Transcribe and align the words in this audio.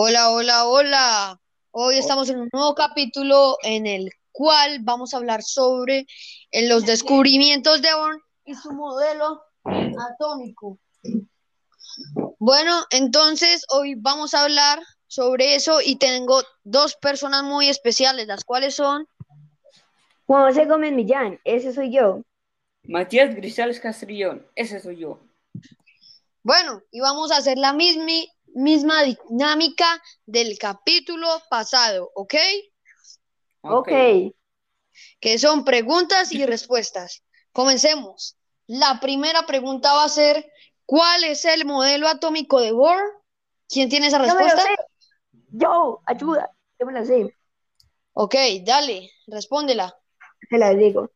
Hola, 0.00 0.30
hola, 0.30 0.64
hola. 0.68 1.40
Hoy 1.72 1.98
estamos 1.98 2.30
en 2.30 2.38
un 2.38 2.48
nuevo 2.52 2.72
capítulo 2.76 3.56
en 3.64 3.84
el 3.84 4.12
cual 4.30 4.78
vamos 4.82 5.12
a 5.12 5.16
hablar 5.16 5.42
sobre 5.42 6.06
eh, 6.52 6.68
los 6.68 6.86
descubrimientos 6.86 7.82
de 7.82 7.92
Bohr 7.92 8.22
y 8.44 8.54
su 8.54 8.70
modelo 8.70 9.42
atómico. 9.64 10.78
Bueno, 12.38 12.84
entonces 12.90 13.64
hoy 13.70 13.96
vamos 13.96 14.34
a 14.34 14.44
hablar 14.44 14.78
sobre 15.08 15.56
eso 15.56 15.80
y 15.84 15.96
tengo 15.96 16.42
dos 16.62 16.94
personas 16.94 17.42
muy 17.42 17.68
especiales, 17.68 18.28
las 18.28 18.44
cuales 18.44 18.76
son 18.76 19.04
Juan 20.28 20.46
José 20.46 20.66
Gómez 20.66 20.92
Millán, 20.92 21.40
ese 21.42 21.72
soy 21.72 21.92
yo. 21.92 22.22
Matías 22.84 23.34
Grisales 23.34 23.80
Castrillón, 23.80 24.46
ese 24.54 24.78
soy 24.78 24.98
yo. 24.98 25.18
Bueno, 26.44 26.82
y 26.92 27.00
vamos 27.00 27.32
a 27.32 27.38
hacer 27.38 27.58
la 27.58 27.72
misma, 27.72 28.12
misma 28.54 29.02
dinámica 29.02 30.02
del 30.26 30.58
capítulo 30.58 31.28
pasado, 31.50 32.10
¿ok? 32.14 32.34
Ok. 33.62 33.88
Que 35.20 35.38
son 35.38 35.64
preguntas 35.64 36.32
y 36.32 36.44
respuestas. 36.46 37.22
Comencemos. 37.52 38.36
La 38.66 39.00
primera 39.00 39.46
pregunta 39.46 39.94
va 39.94 40.04
a 40.04 40.08
ser, 40.08 40.52
¿cuál 40.84 41.24
es 41.24 41.44
el 41.44 41.64
modelo 41.64 42.08
atómico 42.08 42.60
de 42.60 42.72
Bohr? 42.72 43.00
¿Quién 43.68 43.88
tiene 43.88 44.08
esa 44.08 44.18
respuesta? 44.18 44.62
Yo, 45.50 46.00
ayuda, 46.06 46.50
yo 46.78 46.86
me 46.86 46.92
la 46.92 47.04
sé. 47.04 47.34
Ok, 48.12 48.34
dale, 48.64 49.10
respóndela. 49.26 49.96
Se 50.50 50.58
la 50.58 50.74
digo. 50.74 51.10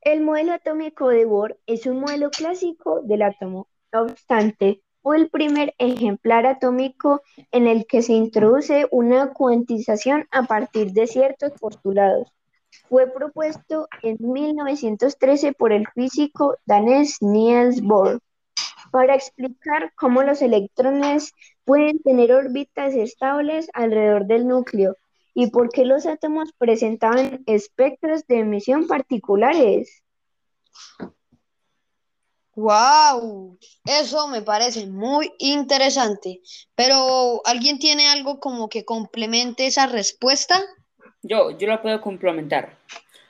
El 0.00 0.20
modelo 0.20 0.52
atómico 0.52 1.08
de 1.08 1.24
Bohr 1.24 1.58
es 1.66 1.86
un 1.86 2.00
modelo 2.00 2.30
clásico 2.30 3.00
del 3.02 3.22
átomo. 3.22 3.68
No 3.92 4.02
obstante, 4.02 4.82
fue 5.02 5.16
el 5.18 5.28
primer 5.28 5.74
ejemplar 5.78 6.46
atómico 6.46 7.22
en 7.50 7.66
el 7.66 7.86
que 7.86 8.02
se 8.02 8.12
introduce 8.12 8.86
una 8.90 9.32
cuantización 9.32 10.26
a 10.30 10.44
partir 10.44 10.92
de 10.92 11.06
ciertos 11.06 11.52
postulados. 11.60 12.32
Fue 12.88 13.06
propuesto 13.12 13.88
en 14.02 14.16
1913 14.20 15.52
por 15.52 15.72
el 15.72 15.86
físico 15.88 16.56
danés 16.64 17.18
Niels 17.20 17.82
Bohr 17.82 18.20
para 18.92 19.14
explicar 19.14 19.92
cómo 19.96 20.22
los 20.22 20.42
electrones 20.42 21.32
pueden 21.64 21.98
tener 22.00 22.32
órbitas 22.32 22.94
estables 22.94 23.68
alrededor 23.72 24.26
del 24.26 24.46
núcleo 24.46 24.96
y 25.34 25.50
por 25.50 25.70
qué 25.70 25.84
los 25.84 26.06
átomos 26.06 26.52
presentaban 26.58 27.42
espectros 27.46 28.26
de 28.26 28.40
emisión 28.40 28.86
particulares. 28.86 30.02
Wow, 32.54 33.58
eso 33.86 34.28
me 34.28 34.42
parece 34.42 34.86
muy 34.86 35.32
interesante. 35.38 36.40
Pero, 36.74 37.40
¿alguien 37.46 37.78
tiene 37.78 38.08
algo 38.08 38.40
como 38.40 38.68
que 38.68 38.84
complemente 38.84 39.66
esa 39.66 39.86
respuesta? 39.86 40.60
Yo, 41.22 41.56
yo 41.56 41.66
la 41.66 41.80
puedo 41.80 42.00
complementar. 42.00 42.76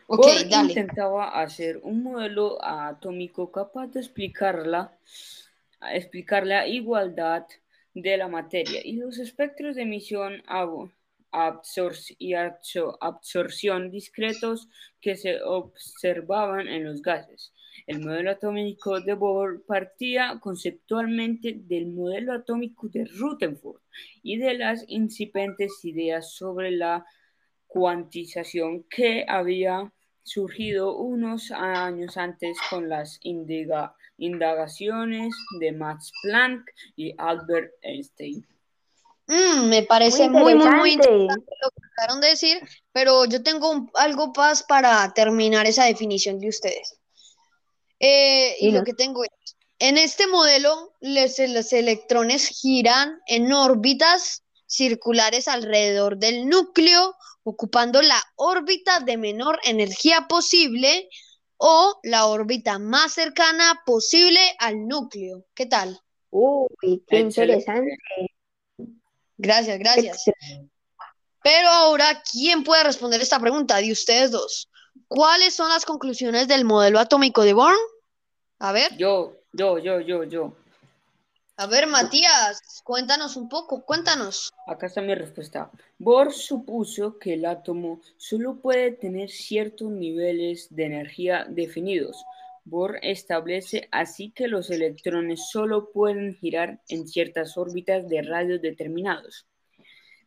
Ok, 0.08 0.26
Bohr 0.26 0.48
dale. 0.48 0.68
intentaba 0.68 1.40
hacer 1.40 1.80
un 1.84 2.02
modelo 2.02 2.62
atómico 2.62 3.52
capaz 3.52 3.86
de 3.88 4.00
explicarla, 4.00 4.92
explicar 5.92 6.46
la 6.46 6.66
igualdad 6.66 7.46
de 7.94 8.16
la 8.16 8.28
materia 8.28 8.80
y 8.84 8.94
los 8.94 9.18
espectros 9.18 9.76
de 9.76 9.82
emisión 9.82 10.42
y 12.18 12.32
absor- 12.34 12.96
absorción 13.00 13.90
discretos 13.90 14.68
que 15.00 15.16
se 15.16 15.42
observaban 15.42 16.68
en 16.68 16.84
los 16.84 17.00
gases. 17.02 17.52
El 17.86 18.00
modelo 18.00 18.32
atómico 18.32 19.00
de 19.00 19.14
Bohr 19.14 19.64
partía 19.66 20.38
conceptualmente 20.40 21.54
del 21.56 21.86
modelo 21.86 22.34
atómico 22.34 22.88
de 22.88 23.06
Rutherford 23.06 23.80
y 24.22 24.36
de 24.36 24.54
las 24.54 24.84
incipientes 24.88 25.84
ideas 25.84 26.34
sobre 26.34 26.70
la 26.70 27.04
cuantización 27.66 28.84
que 28.84 29.24
había 29.26 29.90
surgido 30.22 30.96
unos 30.98 31.50
años 31.50 32.16
antes 32.16 32.56
con 32.70 32.88
las 32.88 33.18
indagaciones 34.18 35.34
de 35.58 35.72
Max 35.72 36.12
Planck 36.22 36.70
y 36.94 37.14
Albert 37.16 37.72
Einstein. 37.80 38.46
Mm, 39.32 39.68
me 39.70 39.82
parece 39.84 40.28
Muy 40.28 40.42
muy, 40.42 40.54
muy, 40.56 40.70
muy 40.72 40.90
interesante. 40.92 41.52
lo 41.62 41.70
que 41.70 41.86
acabaron 41.92 42.20
de 42.20 42.28
decir, 42.28 42.60
pero 42.92 43.24
yo 43.24 43.42
tengo 43.42 43.70
un- 43.70 43.90
algo 43.94 44.30
más 44.36 44.62
para 44.62 45.10
terminar 45.14 45.66
esa 45.66 45.84
definición 45.86 46.38
de 46.38 46.48
ustedes. 46.50 46.98
Eh, 47.98 48.56
y 48.60 48.72
lo 48.72 48.84
que 48.84 48.92
tengo 48.92 49.24
es, 49.24 49.30
en 49.78 49.96
este 49.96 50.26
modelo, 50.26 50.92
les- 51.00 51.38
los 51.48 51.72
electrones 51.72 52.46
giran 52.48 53.20
en 53.26 53.50
órbitas 53.54 54.42
circulares 54.66 55.48
alrededor 55.48 56.18
del 56.18 56.46
núcleo, 56.46 57.14
ocupando 57.42 58.02
la 58.02 58.22
órbita 58.36 59.00
de 59.00 59.16
menor 59.16 59.60
energía 59.64 60.26
posible 60.28 61.08
o 61.56 61.98
la 62.02 62.26
órbita 62.26 62.78
más 62.78 63.14
cercana 63.14 63.80
posible 63.86 64.40
al 64.58 64.86
núcleo. 64.86 65.46
¿Qué 65.54 65.64
tal? 65.64 65.98
Uy, 66.30 66.68
qué 67.08 67.20
Excelente. 67.20 67.30
interesante. 67.64 67.96
Gracias, 69.42 69.78
gracias. 69.78 70.24
Pero 71.42 71.68
ahora, 71.68 72.22
¿quién 72.30 72.62
puede 72.62 72.84
responder 72.84 73.20
esta 73.20 73.40
pregunta 73.40 73.76
de 73.78 73.90
ustedes 73.90 74.30
dos? 74.30 74.68
¿Cuáles 75.08 75.54
son 75.54 75.68
las 75.68 75.84
conclusiones 75.84 76.46
del 76.46 76.64
modelo 76.64 77.00
atómico 77.00 77.42
de 77.42 77.52
Bohr? 77.52 77.74
A 78.60 78.70
ver, 78.70 78.96
Yo, 78.96 79.34
yo, 79.52 79.78
yo, 79.78 80.00
yo, 80.00 80.22
yo. 80.22 80.54
a 81.56 81.66
ver, 81.66 81.88
Matías, 81.88 82.60
cuéntanos 82.84 83.36
un 83.36 83.48
poco, 83.48 83.84
cuéntanos. 83.84 84.52
Acá 84.68 84.86
está 84.86 85.00
mi 85.00 85.14
respuesta. 85.16 85.68
Bohr 85.98 86.32
supuso 86.32 87.18
que 87.18 87.34
el 87.34 87.44
átomo 87.44 88.00
solo 88.16 88.60
puede 88.60 88.92
tener 88.92 89.28
ciertos 89.28 89.90
niveles 89.90 90.68
de 90.70 90.84
energía 90.84 91.44
definidos. 91.48 92.24
Bohr 92.64 92.98
establece 93.02 93.88
así 93.90 94.30
que 94.30 94.46
los 94.48 94.70
electrones 94.70 95.48
solo 95.50 95.90
pueden 95.92 96.34
girar 96.36 96.80
en 96.88 97.08
ciertas 97.08 97.56
órbitas 97.56 98.08
de 98.08 98.22
radios 98.22 98.62
determinados. 98.62 99.46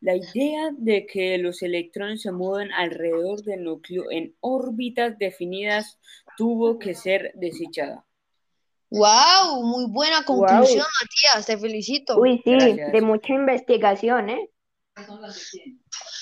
La 0.01 0.15
idea 0.15 0.69
de 0.77 1.05
que 1.07 1.37
los 1.37 1.61
electrones 1.63 2.21
se 2.21 2.31
mueven 2.31 2.71
alrededor 2.73 3.41
del 3.43 3.63
núcleo 3.63 4.11
en 4.11 4.35
órbitas 4.41 5.17
definidas 5.17 5.97
tuvo 6.37 6.77
que 6.77 6.93
ser 6.93 7.31
desechada. 7.35 8.05
¡Wow! 8.91 9.63
Muy 9.63 9.85
buena 9.89 10.23
conclusión, 10.23 10.85
Matías, 11.01 11.45
te 11.45 11.57
felicito. 11.57 12.19
Uy, 12.19 12.39
sí, 12.43 12.51
Gracias. 12.51 12.91
de 12.91 13.01
mucha 13.01 13.33
investigación, 13.33 14.29
¿eh? 14.29 14.49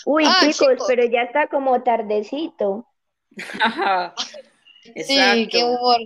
Uy, 0.06 0.23
Ah, 0.25 0.38
chicos, 0.41 0.56
chicos. 0.69 0.85
pero 0.88 1.06
ya 1.06 1.23
está 1.23 1.47
como 1.47 1.84
tardecito. 1.84 2.88
Sí, 4.84 4.94
qué 5.50 5.60
Exacto. 5.60 5.68
humor. 5.68 6.00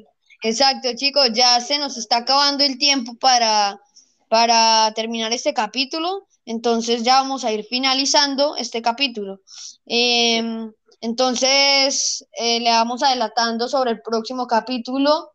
Exacto, 0.43 0.89
chicos, 0.95 1.31
ya 1.33 1.59
se 1.61 1.79
nos 1.79 1.97
está 1.97 2.17
acabando 2.17 2.63
el 2.63 2.77
tiempo 2.77 3.15
para, 3.15 3.81
para 4.29 4.93
terminar 4.93 5.33
este 5.33 5.53
capítulo, 5.53 6.27
entonces 6.45 7.03
ya 7.03 7.21
vamos 7.21 7.43
a 7.43 7.51
ir 7.51 7.65
finalizando 7.65 8.55
este 8.55 8.81
capítulo. 8.81 9.41
Em, 9.85 10.71
entonces, 11.01 12.25
eh, 12.33 12.59
le 12.59 12.69
vamos 12.69 13.01
adelantando 13.01 13.67
sobre 13.67 13.91
el 13.91 14.01
próximo 14.01 14.45
capítulo 14.47 15.31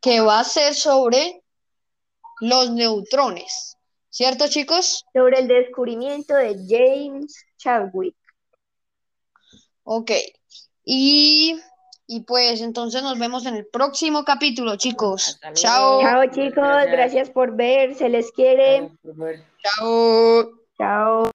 que 0.00 0.20
va 0.20 0.40
a 0.40 0.44
ser 0.44 0.74
sobre 0.74 1.42
los 2.40 2.70
neutrones, 2.70 3.76
¿cierto, 4.10 4.48
chicos? 4.48 5.04
Sobre 5.12 5.40
el 5.40 5.48
descubrimiento 5.48 6.34
de 6.34 6.56
James 6.68 7.34
Chadwick. 7.58 8.16
Ok. 9.84 10.10
Y, 10.84 11.58
y 12.06 12.20
pues 12.20 12.60
entonces 12.60 13.02
nos 13.02 13.18
vemos 13.18 13.46
en 13.46 13.56
el 13.56 13.66
próximo 13.66 14.24
capítulo, 14.24 14.76
chicos. 14.76 15.40
Chao. 15.54 16.00
Chao, 16.00 16.26
chicos, 16.26 16.86
gracias. 16.90 17.30
por 17.30 17.56
ver, 17.56 17.94
se 17.94 18.08
les 18.08 18.30
quiere. 18.32 18.90
Chao. 19.62 20.50
Chao. 20.78 21.30